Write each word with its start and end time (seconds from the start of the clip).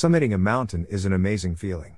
Summiting 0.00 0.32
a 0.32 0.38
mountain 0.38 0.86
is 0.88 1.04
an 1.04 1.12
amazing 1.12 1.56
feeling. 1.56 1.96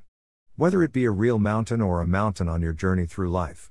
Whether 0.56 0.82
it 0.82 0.90
be 0.90 1.04
a 1.04 1.10
real 1.10 1.38
mountain 1.38 1.82
or 1.82 2.00
a 2.00 2.06
mountain 2.06 2.48
on 2.48 2.62
your 2.62 2.72
journey 2.72 3.04
through 3.04 3.30
life. 3.30 3.70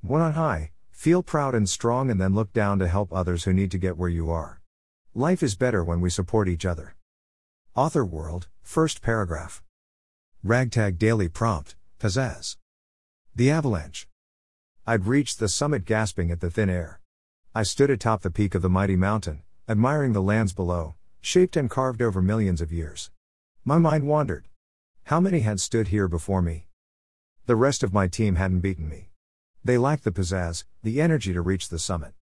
When 0.00 0.22
on 0.22 0.32
high, 0.32 0.70
feel 0.90 1.22
proud 1.22 1.54
and 1.54 1.68
strong 1.68 2.10
and 2.10 2.18
then 2.18 2.34
look 2.34 2.54
down 2.54 2.78
to 2.78 2.88
help 2.88 3.12
others 3.12 3.44
who 3.44 3.52
need 3.52 3.70
to 3.72 3.78
get 3.78 3.98
where 3.98 4.08
you 4.08 4.30
are. 4.30 4.62
Life 5.14 5.42
is 5.42 5.56
better 5.56 5.84
when 5.84 6.00
we 6.00 6.08
support 6.08 6.48
each 6.48 6.64
other. 6.64 6.96
Author 7.74 8.02
World, 8.02 8.48
first 8.62 9.02
paragraph. 9.02 9.62
Ragtag 10.42 10.96
Daily 10.96 11.28
Prompt, 11.28 11.76
Pizzazz. 12.00 12.56
The 13.34 13.50
Avalanche. 13.50 14.08
I'd 14.86 15.04
reached 15.04 15.38
the 15.38 15.50
summit 15.50 15.84
gasping 15.84 16.30
at 16.30 16.40
the 16.40 16.48
thin 16.48 16.70
air. 16.70 17.02
I 17.54 17.62
stood 17.62 17.90
atop 17.90 18.22
the 18.22 18.30
peak 18.30 18.54
of 18.54 18.62
the 18.62 18.70
mighty 18.70 18.96
mountain, 18.96 19.42
admiring 19.68 20.14
the 20.14 20.22
lands 20.22 20.54
below, 20.54 20.94
shaped 21.20 21.58
and 21.58 21.68
carved 21.68 22.00
over 22.00 22.22
millions 22.22 22.62
of 22.62 22.72
years. 22.72 23.10
My 23.68 23.78
mind 23.78 24.06
wandered. 24.06 24.46
How 25.06 25.18
many 25.18 25.40
had 25.40 25.58
stood 25.58 25.88
here 25.88 26.06
before 26.06 26.40
me? 26.40 26.68
The 27.46 27.56
rest 27.56 27.82
of 27.82 27.92
my 27.92 28.06
team 28.06 28.36
hadn't 28.36 28.60
beaten 28.60 28.88
me. 28.88 29.10
They 29.64 29.76
lacked 29.76 30.04
the 30.04 30.12
pizzazz, 30.12 30.62
the 30.84 31.00
energy 31.00 31.32
to 31.32 31.40
reach 31.40 31.68
the 31.68 31.80
summit. 31.80 32.12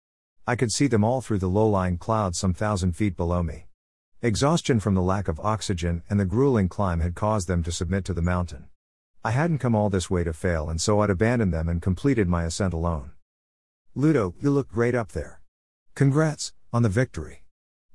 I 0.47 0.57
could 0.57 0.73
see 0.73 0.87
them 0.87 1.05
all 1.05 1.21
through 1.21 1.41
the 1.41 1.51
low 1.51 1.69
lying 1.69 1.99
clouds 1.99 2.39
some 2.39 2.55
thousand 2.55 2.93
feet 2.97 3.15
below 3.15 3.43
me. 3.43 3.67
Exhaustion 4.23 4.81
from 4.81 4.95
the 4.95 5.03
lack 5.03 5.29
of 5.29 5.39
oxygen 5.41 6.03
and 6.09 6.19
the 6.19 6.25
grueling 6.25 6.71
climb 6.71 7.01
had 7.01 7.15
caused 7.15 7.47
them 7.47 7.63
to 7.65 7.71
submit 7.71 8.07
to 8.07 8.15
the 8.15 8.23
mountain. 8.23 8.69
I 9.23 9.33
hadn't 9.33 9.59
come 9.59 9.75
all 9.75 9.91
this 9.91 10.09
way 10.09 10.25
to 10.25 10.33
fail, 10.33 10.71
and 10.71 10.81
so 10.81 11.01
I'd 11.01 11.11
abandoned 11.11 11.53
them 11.53 11.69
and 11.69 11.83
completed 11.83 12.27
my 12.27 12.45
ascent 12.45 12.73
alone. 12.73 13.11
Ludo, 13.95 14.35
you 14.41 14.49
look 14.49 14.71
great 14.71 14.95
up 14.95 15.13
there. 15.13 15.43
Congrats 15.95 16.55
on 16.73 16.83
the 16.83 16.89
victory. 16.89 17.45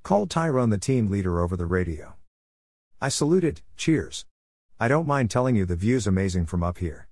Called 0.03 0.29
Tyrone, 0.29 0.69
the 0.69 0.77
team 0.77 1.09
leader, 1.09 1.39
over 1.39 1.57
the 1.57 1.65
radio. 1.65 2.18
I 3.01 3.07
saluted, 3.07 3.61
cheers. 3.77 4.25
I 4.77 4.89
don't 4.89 5.07
mind 5.07 5.31
telling 5.31 5.55
you 5.55 5.65
the 5.65 5.77
view's 5.77 6.05
amazing 6.05 6.47
from 6.47 6.63
up 6.63 6.79
here. 6.79 7.07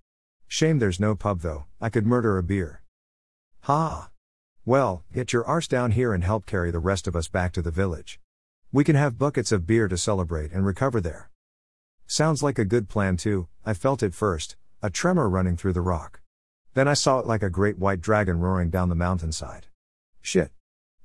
Shame 0.45 0.79
there's 0.79 0.99
no 0.99 1.15
pub 1.15 1.39
though, 1.39 1.63
I 1.79 1.87
could 1.89 2.05
murder 2.05 2.37
a 2.37 2.43
beer. 2.43 2.81
Ha! 3.61 4.09
Well, 4.65 5.05
get 5.13 5.31
your 5.31 5.45
arse 5.45 5.67
down 5.67 5.91
here 5.91 6.13
and 6.13 6.25
help 6.25 6.45
carry 6.45 6.71
the 6.71 6.79
rest 6.79 7.07
of 7.07 7.15
us 7.15 7.29
back 7.29 7.53
to 7.53 7.61
the 7.61 7.71
village. 7.71 8.19
We 8.73 8.83
can 8.83 8.97
have 8.97 9.17
buckets 9.17 9.53
of 9.53 9.65
beer 9.65 9.87
to 9.87 9.97
celebrate 9.97 10.51
and 10.51 10.65
recover 10.65 10.99
there. 10.99 11.29
Sounds 12.05 12.43
like 12.43 12.59
a 12.59 12.65
good 12.65 12.89
plan 12.89 13.15
too, 13.15 13.47
I 13.65 13.73
felt 13.73 14.03
it 14.03 14.13
first, 14.13 14.57
a 14.81 14.89
tremor 14.89 15.29
running 15.29 15.55
through 15.55 15.73
the 15.73 15.81
rock. 15.81 16.19
Then 16.73 16.89
I 16.89 16.95
saw 16.95 17.19
it 17.19 17.25
like 17.25 17.43
a 17.43 17.49
great 17.49 17.77
white 17.77 18.01
dragon 18.01 18.41
roaring 18.41 18.69
down 18.69 18.89
the 18.89 18.95
mountainside. 18.95 19.67
Shit. 20.21 20.51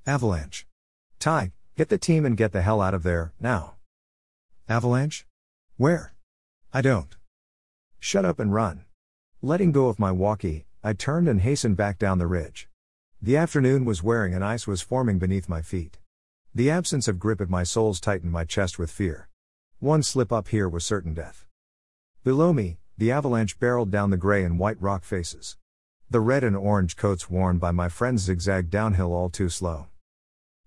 Avalanche. 0.07 0.67
Ty, 1.21 1.53
get 1.77 1.89
the 1.89 1.99
team 1.99 2.27
and 2.27 2.37
get 2.37 2.51
the 2.51 2.63
hell 2.63 2.81
out 2.81 2.95
of 2.95 3.05
there, 3.05 3.33
now. 3.39 3.77
Avalanche? 4.69 5.27
Where? 5.77 6.15
I 6.73 6.83
don't. 6.83 7.17
Shut 7.99 8.25
up 8.25 8.39
and 8.39 8.55
run. 8.55 8.85
Letting 9.43 9.73
go 9.73 9.89
of 9.89 9.99
my 9.99 10.13
walkie, 10.13 10.67
I 10.85 10.93
turned 10.93 11.29
and 11.29 11.41
hastened 11.41 11.77
back 11.77 11.99
down 11.99 12.19
the 12.19 12.29
ridge. 12.29 12.69
The 13.21 13.37
afternoon 13.37 13.85
was 13.85 14.05
wearing 14.05 14.35
and 14.35 14.45
ice 14.45 14.67
was 14.67 14.81
forming 14.81 15.19
beneath 15.19 15.49
my 15.49 15.63
feet. 15.63 15.99
The 16.55 16.71
absence 16.71 17.09
of 17.09 17.19
grip 17.19 17.41
at 17.41 17.51
my 17.51 17.65
soles 17.65 18.01
tightened 18.01 18.31
my 18.31 18.45
chest 18.45 18.79
with 18.79 18.91
fear. 18.91 19.29
One 19.81 20.03
slip 20.03 20.33
up 20.33 20.49
here 20.49 20.69
was 20.69 20.85
certain 20.85 21.13
death. 21.13 21.45
Below 22.23 22.53
me, 22.53 22.79
the 22.97 23.11
avalanche 23.11 23.59
barreled 23.59 23.91
down 23.91 24.11
the 24.11 24.17
gray 24.17 24.45
and 24.45 24.61
white 24.61 24.81
rock 24.81 25.03
faces. 25.03 25.57
The 26.09 26.21
red 26.21 26.45
and 26.45 26.57
orange 26.57 26.97
coats 26.97 27.29
worn 27.29 27.59
by 27.59 27.73
my 27.73 27.89
friends 27.89 28.23
zigzagged 28.23 28.71
downhill 28.71 29.13
all 29.13 29.29
too 29.29 29.49
slow. 29.49 29.89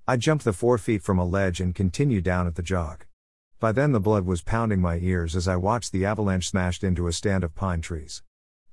I 0.06 0.18
jumped 0.18 0.44
the 0.44 0.54
four 0.54 0.78
feet 0.78 1.02
from 1.02 1.18
a 1.18 1.26
ledge 1.26 1.62
and 1.62 1.74
continued 1.74 2.26
down 2.26 2.46
at 2.46 2.56
the 2.56 2.62
jog. 2.62 3.06
By 3.60 3.72
then 3.72 3.94
the 3.94 4.00
blood 4.00 4.26
was 4.26 4.42
pounding 4.42 4.82
my 4.82 4.98
ears 4.98 5.36
as 5.36 5.48
I 5.48 5.56
watched 5.56 5.92
the 5.92 6.06
avalanche 6.06 6.50
smashed 6.50 6.84
into 6.84 7.08
a 7.08 7.14
stand 7.14 7.44
of 7.44 7.56
pine 7.56 7.82
trees. 7.82 8.22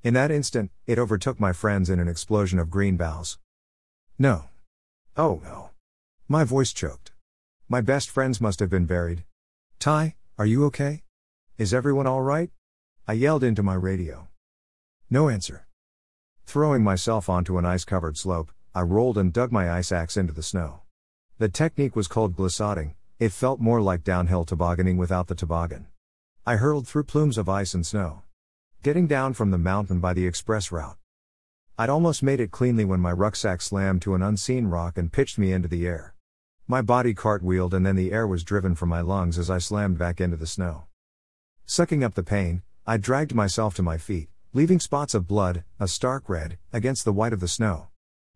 In 0.02 0.14
that 0.14 0.30
instant, 0.32 0.72
it 0.86 0.98
overtook 0.98 1.38
my 1.38 1.52
friends 1.52 1.88
in 1.88 2.00
an 2.00 2.08
explosion 2.08 2.58
of 2.58 2.70
green 2.70 2.96
boughs. 2.96 3.38
No. 4.18 4.46
Oh 5.16 5.40
no. 5.44 5.70
My 6.28 6.44
voice 6.44 6.72
choked. 6.72 7.12
My 7.68 7.80
best 7.80 8.10
friends 8.10 8.40
must 8.40 8.58
have 8.60 8.70
been 8.70 8.86
buried. 8.86 9.24
Ty, 9.78 10.16
are 10.36 10.46
you 10.46 10.64
okay? 10.66 11.04
Is 11.58 11.72
everyone 11.72 12.06
alright? 12.06 12.50
I 13.06 13.12
yelled 13.12 13.44
into 13.44 13.62
my 13.62 13.74
radio. 13.74 14.28
No 15.08 15.28
answer. 15.28 15.66
Throwing 16.44 16.82
myself 16.82 17.28
onto 17.28 17.56
an 17.58 17.64
ice 17.64 17.84
covered 17.84 18.16
slope, 18.16 18.50
I 18.74 18.82
rolled 18.82 19.18
and 19.18 19.32
dug 19.32 19.52
my 19.52 19.70
ice 19.70 19.92
axe 19.92 20.16
into 20.16 20.32
the 20.32 20.42
snow. 20.42 20.82
The 21.38 21.48
technique 21.48 21.94
was 21.94 22.08
called 22.08 22.36
glissading, 22.36 22.94
it 23.22 23.30
felt 23.30 23.60
more 23.60 23.80
like 23.80 24.02
downhill 24.02 24.44
tobogganing 24.44 24.96
without 24.96 25.28
the 25.28 25.34
toboggan. 25.36 25.86
I 26.44 26.56
hurled 26.56 26.88
through 26.88 27.04
plumes 27.04 27.38
of 27.38 27.48
ice 27.48 27.72
and 27.72 27.86
snow. 27.86 28.22
Getting 28.82 29.06
down 29.06 29.32
from 29.34 29.52
the 29.52 29.58
mountain 29.58 30.00
by 30.00 30.12
the 30.12 30.26
express 30.26 30.72
route. 30.72 30.96
I'd 31.78 31.88
almost 31.88 32.24
made 32.24 32.40
it 32.40 32.50
cleanly 32.50 32.84
when 32.84 32.98
my 32.98 33.12
rucksack 33.12 33.62
slammed 33.62 34.02
to 34.02 34.16
an 34.16 34.22
unseen 34.22 34.66
rock 34.66 34.98
and 34.98 35.12
pitched 35.12 35.38
me 35.38 35.52
into 35.52 35.68
the 35.68 35.86
air. 35.86 36.16
My 36.66 36.82
body 36.82 37.14
cartwheeled 37.14 37.74
and 37.74 37.86
then 37.86 37.94
the 37.94 38.10
air 38.10 38.26
was 38.26 38.42
driven 38.42 38.74
from 38.74 38.88
my 38.88 39.00
lungs 39.00 39.38
as 39.38 39.48
I 39.48 39.58
slammed 39.58 39.98
back 39.98 40.20
into 40.20 40.36
the 40.36 40.48
snow. 40.48 40.86
Sucking 41.64 42.02
up 42.02 42.14
the 42.14 42.24
pain, 42.24 42.62
I 42.88 42.96
dragged 42.96 43.36
myself 43.36 43.76
to 43.76 43.84
my 43.84 43.98
feet, 43.98 44.30
leaving 44.52 44.80
spots 44.80 45.14
of 45.14 45.28
blood, 45.28 45.62
a 45.78 45.86
stark 45.86 46.28
red, 46.28 46.58
against 46.72 47.04
the 47.04 47.12
white 47.12 47.32
of 47.32 47.38
the 47.38 47.46
snow. 47.46 47.86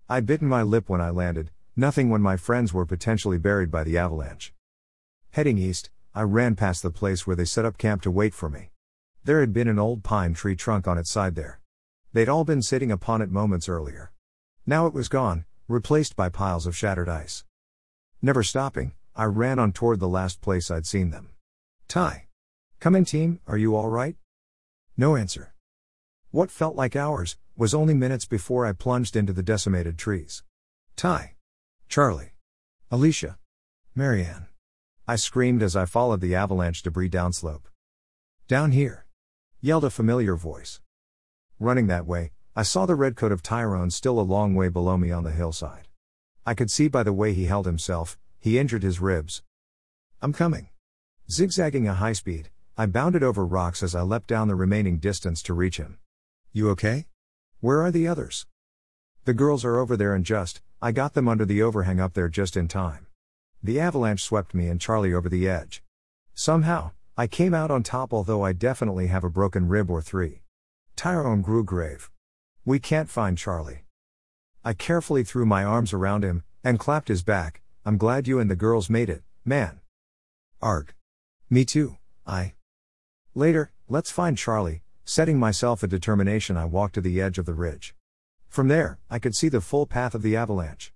I'd 0.09 0.27
bitten 0.27 0.47
my 0.47 0.63
lip 0.63 0.89
when 0.89 1.01
I 1.01 1.11
landed, 1.11 1.51
nothing 1.75 2.09
when 2.09 2.23
my 2.23 2.37
friends 2.37 2.73
were 2.73 2.87
potentially 2.87 3.37
buried 3.37 3.73
by 3.73 3.83
the 3.83 3.99
avalanche. 3.99 4.53
Heading 5.37 5.59
east, 5.59 5.91
I 6.15 6.23
ran 6.23 6.57
past 6.57 6.83
the 6.83 6.91
place 6.91 7.27
where 7.27 7.37
they 7.37 7.45
set 7.45 7.67
up 7.67 7.77
camp 7.77 8.01
to 8.01 8.11
wait 8.11 8.33
for 8.33 8.49
me. 8.49 8.71
There 9.23 9.41
had 9.41 9.53
been 9.53 9.69
an 9.69 9.79
old 9.79 10.03
pine 10.03 10.33
tree 10.33 10.57
trunk 10.57 10.89
on 10.89 10.97
its 10.97 11.11
side 11.11 11.35
there. 11.35 11.61
They'd 12.15 12.31
all 12.31 12.45
been 12.45 12.63
sitting 12.63 12.91
upon 12.91 13.21
it 13.21 13.31
moments 13.31 13.69
earlier. 13.69 14.13
Now 14.65 14.87
it 14.87 14.95
was 14.95 15.11
gone, 15.11 15.45
replaced 15.69 16.17
by 16.17 16.31
piles 16.31 16.67
of 16.67 16.75
shattered 16.75 17.11
ice. 17.11 17.45
Never 18.23 18.43
stopping, 18.43 18.95
I 19.15 19.25
ran 19.25 19.59
on 19.59 19.73
toward 19.73 20.01
the 20.01 20.09
last 20.09 20.41
place 20.41 20.71
I'd 20.71 20.87
seen 20.87 21.11
them. 21.11 21.29
Ty. 21.87 22.29
Come 22.81 22.97
in, 22.97 23.05
team, 23.05 23.41
are 23.47 23.59
you 23.59 23.77
all 23.77 23.91
right? 23.91 24.17
No 24.97 25.17
answer. 25.17 25.53
What 26.31 26.51
felt 26.51 26.77
like 26.77 26.97
hours 26.97 27.37
was 27.59 27.75
only 27.75 27.93
minutes 27.93 28.25
before 28.25 28.65
I 28.65 28.73
plunged 28.73 29.15
into 29.15 29.35
the 29.35 29.43
decimated 29.43 29.99
trees. 29.99 30.43
Ty. 30.97 31.37
Charlie. 31.91 32.33
Alicia. 32.91 33.37
Marianne. 33.95 34.47
I 35.09 35.15
screamed 35.15 35.63
as 35.63 35.77
I 35.77 35.85
followed 35.85 36.21
the 36.21 36.35
avalanche 36.35 36.83
debris 36.83 37.09
downslope. 37.09 37.69
Down 38.49 38.73
here 38.73 39.07
yelled 39.61 39.85
a 39.85 39.91
familiar 39.91 40.35
voice. 40.35 40.81
Running 41.61 41.87
that 41.87 42.07
way, 42.07 42.33
I 42.57 42.65
saw 42.65 42.87
the 42.87 42.97
red 42.97 43.15
coat 43.15 43.31
of 43.31 43.41
Tyrone 43.41 43.91
still 43.91 44.19
a 44.19 44.23
long 44.23 44.57
way 44.57 44.69
below 44.69 44.97
me 44.97 45.13
on 45.13 45.23
the 45.23 45.31
hillside. 45.31 45.87
I 46.45 46.55
could 46.55 46.73
see 46.73 46.89
by 46.89 47.05
the 47.05 47.13
way 47.13 47.35
he 47.35 47.45
held 47.45 47.67
himself, 47.67 48.19
he 48.41 48.59
injured 48.59 48.83
his 48.83 49.01
ribs. 49.01 49.45
I'm 50.21 50.33
coming. 50.33 50.71
Zigzagging 51.31 51.87
a 51.87 51.95
high 51.95 52.13
speed, 52.13 52.51
I 52.77 52.87
bounded 52.87 53.23
over 53.23 53.47
rocks 53.47 53.85
as 53.85 53.95
I 53.95 54.03
leapt 54.03 54.27
down 54.27 54.49
the 54.49 54.57
remaining 54.57 54.99
distance 54.99 55.41
to 55.43 55.55
reach 55.55 55.77
him. 55.77 55.99
You 56.53 56.69
okay? 56.71 57.07
Where 57.61 57.81
are 57.81 57.93
the 57.93 58.09
others? 58.09 58.47
The 59.25 59.35
girls 59.35 59.65
are 59.65 59.79
over 59.79 59.97
there 59.97 60.17
and 60.17 60.25
just, 60.25 60.63
I 60.83 60.91
got 60.91 61.15
them 61.15 61.29
under 61.29 61.45
the 61.45 61.63
overhang 61.63 62.01
up 62.01 62.15
there 62.15 62.29
just 62.29 62.57
in 62.57 62.67
time. 62.67 63.06
The 63.67 63.81
avalanche 63.81 64.23
swept 64.23 64.55
me 64.55 64.69
and 64.69 64.81
Charlie 64.81 65.13
over 65.13 65.29
the 65.29 65.49
edge. 65.49 65.83
Somehow, 66.35 66.93
I 67.17 67.27
came 67.27 67.53
out 67.53 67.69
on 67.69 67.83
top, 67.83 68.15
although 68.15 68.45
I 68.45 68.53
definitely 68.53 69.09
have 69.09 69.25
a 69.25 69.29
broken 69.29 69.67
rib 69.67 69.91
or 69.91 70.01
three. 70.01 70.43
Tyrone 70.95 71.43
grew 71.43 71.65
grave. 71.65 72.09
We 72.65 72.79
can't 72.79 73.11
find 73.11 73.37
Charlie. 73.37 73.83
I 74.63 74.73
carefully 74.73 75.25
threw 75.25 75.45
my 75.47 75.65
arms 75.65 75.93
around 75.93 76.23
him 76.23 76.45
and 76.63 76.79
clapped 76.79 77.09
his 77.09 77.25
back. 77.25 77.61
I'm 77.85 77.99
glad 77.99 78.29
you 78.29 78.39
and 78.39 78.49
the 78.49 78.55
girls 78.55 78.89
made 78.89 79.11
it, 79.11 79.25
man. 79.45 79.81
Arg. 80.63 80.95
Me 81.51 81.65
too, 81.65 81.97
I. 82.25 82.55
Later, 83.35 83.73
let's 83.89 84.13
find 84.13 84.39
Charlie. 84.39 84.83
Setting 85.05 85.41
myself 85.41 85.83
a 85.83 85.89
determination, 85.89 86.57
I 86.57 86.67
walked 86.67 86.95
to 86.95 87.01
the 87.01 87.21
edge 87.21 87.37
of 87.37 87.47
the 87.47 87.55
ridge. 87.55 87.97
From 88.49 88.69
there, 88.69 89.01
I 89.11 89.19
could 89.19 89.35
see 89.35 89.49
the 89.49 89.61
full 89.61 89.87
path 89.87 90.15
of 90.15 90.23
the 90.23 90.37
avalanche. 90.37 90.93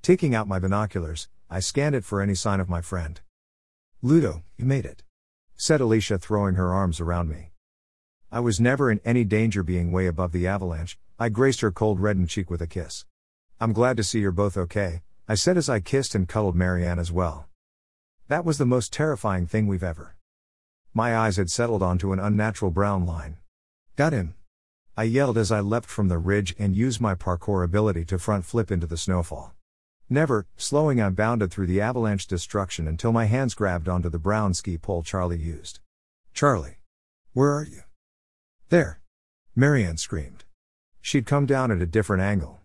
Taking 0.00 0.34
out 0.34 0.48
my 0.48 0.58
binoculars, 0.58 1.28
I 1.50 1.60
scanned 1.60 1.94
it 1.94 2.04
for 2.04 2.20
any 2.20 2.34
sign 2.34 2.60
of 2.60 2.68
my 2.68 2.80
friend. 2.80 3.20
Ludo, 4.02 4.42
you 4.56 4.64
made 4.64 4.84
it 4.84 5.02
said 5.56 5.80
Alicia, 5.80 6.18
throwing 6.18 6.56
her 6.56 6.72
arms 6.72 7.00
around 7.00 7.28
me. 7.28 7.52
I 8.30 8.40
was 8.40 8.60
never 8.60 8.90
in 8.90 9.00
any 9.04 9.24
danger 9.24 9.62
being 9.62 9.92
way 9.92 10.06
above 10.06 10.32
the 10.32 10.46
avalanche, 10.46 10.98
I 11.18 11.28
graced 11.28 11.60
her 11.60 11.70
cold 11.70 12.00
reddened 12.00 12.28
cheek 12.28 12.50
with 12.50 12.60
a 12.60 12.66
kiss. 12.66 13.04
I'm 13.60 13.72
glad 13.72 13.96
to 13.98 14.04
see 14.04 14.18
you're 14.18 14.32
both 14.32 14.56
okay, 14.56 15.02
I 15.28 15.36
said 15.36 15.56
as 15.56 15.68
I 15.68 15.78
kissed 15.78 16.14
and 16.14 16.28
cuddled 16.28 16.56
Marianne 16.56 16.98
as 16.98 17.12
well. 17.12 17.48
That 18.28 18.44
was 18.44 18.58
the 18.58 18.66
most 18.66 18.92
terrifying 18.92 19.46
thing 19.46 19.66
we've 19.66 19.84
ever. 19.84 20.16
My 20.92 21.16
eyes 21.16 21.36
had 21.36 21.50
settled 21.50 21.82
onto 21.82 22.12
an 22.12 22.18
unnatural 22.18 22.70
brown 22.70 23.06
line. 23.06 23.36
Got 23.96 24.12
him. 24.12 24.34
I 24.96 25.04
yelled 25.04 25.38
as 25.38 25.52
I 25.52 25.60
leapt 25.60 25.86
from 25.86 26.08
the 26.08 26.18
ridge 26.18 26.54
and 26.58 26.76
used 26.76 27.00
my 27.00 27.14
parkour 27.14 27.64
ability 27.64 28.04
to 28.06 28.18
front 28.18 28.44
flip 28.44 28.70
into 28.72 28.86
the 28.86 28.96
snowfall. 28.96 29.53
Never, 30.14 30.46
slowing, 30.56 31.00
I 31.00 31.10
bounded 31.10 31.50
through 31.50 31.66
the 31.66 31.80
avalanche 31.80 32.28
destruction 32.28 32.86
until 32.86 33.10
my 33.10 33.24
hands 33.24 33.52
grabbed 33.52 33.88
onto 33.88 34.08
the 34.08 34.16
brown 34.16 34.54
ski 34.54 34.78
pole 34.78 35.02
Charlie 35.02 35.40
used. 35.40 35.80
Charlie. 36.32 36.78
Where 37.32 37.50
are 37.50 37.64
you? 37.64 37.82
There. 38.68 39.00
Marianne 39.56 39.96
screamed. 39.96 40.44
She'd 41.00 41.26
come 41.26 41.46
down 41.46 41.72
at 41.72 41.82
a 41.82 41.86
different 41.86 42.22
angle. 42.22 42.60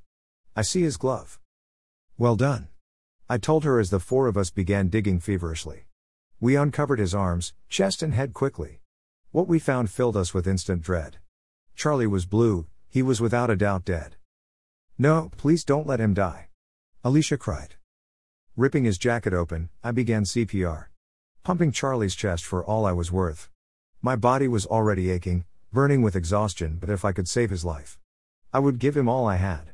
I 0.56 0.62
see 0.62 0.84
his 0.84 0.96
glove. 0.96 1.40
Well 2.20 2.36
done. 2.36 2.68
I 3.28 3.40
told 3.40 3.64
her 3.64 3.80
as 3.80 3.90
the 3.90 4.00
four 4.00 4.28
of 4.28 4.38
us 4.38 4.52
began 4.52 4.90
digging 4.90 5.20
feverishly. 5.20 5.86
We 6.40 6.56
uncovered 6.56 7.00
his 7.00 7.16
arms, 7.16 7.56
chest, 7.68 8.04
and 8.04 8.14
head 8.14 8.36
quickly. 8.36 8.82
What 9.32 9.48
we 9.48 9.58
found 9.58 9.90
filled 9.90 10.18
us 10.18 10.36
with 10.36 10.46
instant 10.46 10.84
dread. 10.84 11.18
Charlie 11.76 12.06
was 12.06 12.28
blue, 12.28 12.68
he 12.90 13.02
was 13.02 13.20
without 13.20 13.50
a 13.50 13.56
doubt 13.56 13.86
dead. 13.86 14.18
No, 15.00 15.32
please 15.36 15.64
don't 15.64 15.88
let 15.88 16.00
him 16.00 16.14
die. 16.14 16.49
Alicia 17.02 17.38
cried. 17.38 17.76
Ripping 18.58 18.84
his 18.84 18.98
jacket 18.98 19.34
open, 19.34 19.70
I 19.82 19.92
began 19.92 20.26
CPR. 20.26 20.88
Pumping 21.44 21.72
Charlie's 21.72 22.14
chest 22.14 22.44
for 22.44 22.62
all 22.62 22.86
I 22.86 22.92
was 22.92 23.10
worth. 23.10 23.50
My 24.02 24.18
body 24.18 24.50
was 24.50 24.66
already 24.66 25.10
aching, 25.10 25.46
burning 25.72 26.02
with 26.02 26.18
exhaustion, 26.18 26.76
but 26.78 26.90
if 26.90 27.06
I 27.06 27.14
could 27.14 27.30
save 27.30 27.52
his 27.52 27.64
life, 27.64 27.98
I 28.52 28.60
would 28.60 28.80
give 28.80 28.98
him 28.98 29.08
all 29.08 29.26
I 29.26 29.38
had. 29.38 29.72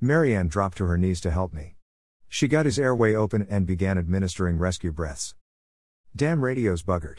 Marianne 0.00 0.46
dropped 0.46 0.78
to 0.78 0.86
her 0.86 0.96
knees 0.96 1.20
to 1.22 1.32
help 1.32 1.52
me. 1.52 1.74
She 2.28 2.46
got 2.46 2.64
his 2.64 2.78
airway 2.78 3.12
open 3.12 3.44
and 3.50 3.66
began 3.66 3.98
administering 3.98 4.56
rescue 4.56 4.92
breaths. 4.92 5.34
Damn 6.14 6.44
radio's 6.44 6.84
buggered. 6.84 7.18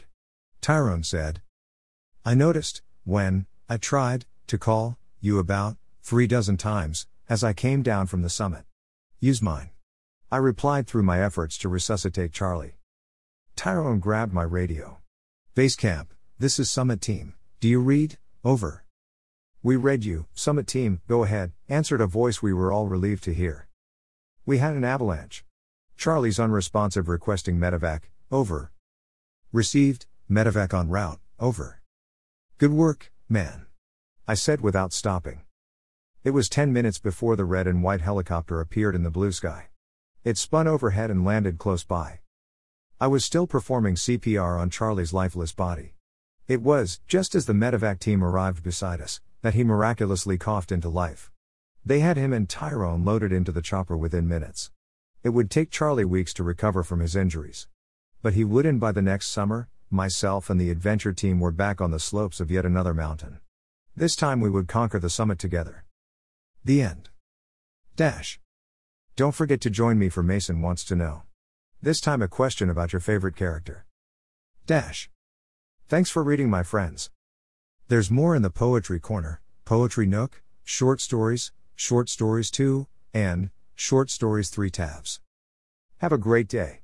Tyrone 0.62 1.02
said. 1.02 1.42
I 2.24 2.32
noticed, 2.32 2.80
when 3.04 3.44
I 3.68 3.76
tried 3.76 4.24
to 4.46 4.56
call 4.56 4.96
you 5.20 5.38
about 5.38 5.76
three 6.02 6.26
dozen 6.26 6.56
times 6.56 7.06
as 7.28 7.44
I 7.44 7.52
came 7.52 7.82
down 7.82 8.06
from 8.06 8.22
the 8.22 8.30
summit. 8.30 8.64
Use 9.20 9.42
mine. 9.42 9.70
I 10.30 10.36
replied 10.36 10.86
through 10.86 11.02
my 11.02 11.20
efforts 11.20 11.58
to 11.58 11.68
resuscitate 11.68 12.32
Charlie. 12.32 12.76
Tyrone 13.56 13.98
grabbed 13.98 14.32
my 14.32 14.44
radio. 14.44 14.98
Base 15.56 15.74
camp, 15.74 16.14
this 16.38 16.60
is 16.60 16.70
Summit 16.70 17.00
Team. 17.00 17.34
Do 17.58 17.66
you 17.66 17.80
read? 17.80 18.18
Over. 18.44 18.84
We 19.60 19.74
read 19.74 20.04
you, 20.04 20.26
Summit 20.34 20.68
Team, 20.68 21.00
go 21.08 21.24
ahead, 21.24 21.50
answered 21.68 22.00
a 22.00 22.06
voice 22.06 22.40
we 22.40 22.52
were 22.52 22.72
all 22.72 22.86
relieved 22.86 23.24
to 23.24 23.34
hear. 23.34 23.66
We 24.46 24.58
had 24.58 24.76
an 24.76 24.84
avalanche. 24.84 25.44
Charlie's 25.96 26.38
unresponsive 26.38 27.08
requesting 27.08 27.58
medevac, 27.58 28.02
over. 28.30 28.70
Received, 29.50 30.06
medevac 30.30 30.72
en 30.72 30.90
route, 30.90 31.18
over. 31.40 31.82
Good 32.58 32.72
work, 32.72 33.10
man. 33.28 33.66
I 34.28 34.34
said 34.34 34.60
without 34.60 34.92
stopping. 34.92 35.40
It 36.24 36.32
was 36.32 36.48
10 36.48 36.72
minutes 36.72 36.98
before 36.98 37.36
the 37.36 37.44
red 37.44 37.68
and 37.68 37.80
white 37.80 38.00
helicopter 38.00 38.60
appeared 38.60 38.96
in 38.96 39.04
the 39.04 39.10
blue 39.10 39.30
sky. 39.30 39.68
It 40.24 40.36
spun 40.36 40.66
overhead 40.66 41.12
and 41.12 41.24
landed 41.24 41.58
close 41.58 41.84
by. 41.84 42.18
I 43.00 43.06
was 43.06 43.24
still 43.24 43.46
performing 43.46 43.94
CPR 43.94 44.58
on 44.58 44.68
Charlie's 44.68 45.12
lifeless 45.12 45.52
body. 45.52 45.94
It 46.48 46.60
was, 46.60 47.00
just 47.06 47.36
as 47.36 47.46
the 47.46 47.52
medevac 47.52 48.00
team 48.00 48.24
arrived 48.24 48.64
beside 48.64 49.00
us, 49.00 49.20
that 49.42 49.54
he 49.54 49.62
miraculously 49.62 50.36
coughed 50.36 50.72
into 50.72 50.88
life. 50.88 51.30
They 51.86 52.00
had 52.00 52.16
him 52.16 52.32
and 52.32 52.48
Tyrone 52.48 53.04
loaded 53.04 53.32
into 53.32 53.52
the 53.52 53.62
chopper 53.62 53.96
within 53.96 54.26
minutes. 54.26 54.72
It 55.22 55.28
would 55.28 55.52
take 55.52 55.70
Charlie 55.70 56.04
weeks 56.04 56.34
to 56.34 56.42
recover 56.42 56.82
from 56.82 56.98
his 56.98 57.14
injuries. 57.14 57.68
But 58.22 58.34
he 58.34 58.42
would, 58.42 58.66
and 58.66 58.80
by 58.80 58.90
the 58.90 59.02
next 59.02 59.28
summer, 59.28 59.68
myself 59.88 60.50
and 60.50 60.60
the 60.60 60.70
adventure 60.70 61.12
team 61.12 61.38
were 61.38 61.52
back 61.52 61.80
on 61.80 61.92
the 61.92 62.00
slopes 62.00 62.40
of 62.40 62.50
yet 62.50 62.66
another 62.66 62.92
mountain. 62.92 63.38
This 63.94 64.16
time 64.16 64.40
we 64.40 64.50
would 64.50 64.66
conquer 64.66 64.98
the 64.98 65.08
summit 65.08 65.38
together. 65.38 65.84
The 66.64 66.82
end. 66.82 67.08
Dash. 67.96 68.40
Don't 69.16 69.34
forget 69.34 69.60
to 69.62 69.70
join 69.70 69.98
me 69.98 70.08
for 70.08 70.22
Mason 70.22 70.60
Wants 70.60 70.84
to 70.84 70.96
Know. 70.96 71.22
This 71.80 72.00
time 72.00 72.22
a 72.22 72.28
question 72.28 72.68
about 72.68 72.92
your 72.92 73.00
favorite 73.00 73.36
character. 73.36 73.86
Dash. 74.66 75.08
Thanks 75.88 76.10
for 76.10 76.22
reading, 76.22 76.50
my 76.50 76.62
friends. 76.62 77.10
There's 77.88 78.10
more 78.10 78.36
in 78.36 78.42
the 78.42 78.50
Poetry 78.50 79.00
Corner, 79.00 79.40
Poetry 79.64 80.06
Nook, 80.06 80.42
Short 80.62 81.00
Stories, 81.00 81.52
Short 81.74 82.08
Stories 82.08 82.50
2, 82.50 82.86
and 83.14 83.50
Short 83.74 84.10
Stories 84.10 84.50
3 84.50 84.70
tabs. 84.70 85.20
Have 85.98 86.12
a 86.12 86.18
great 86.18 86.48
day. 86.48 86.80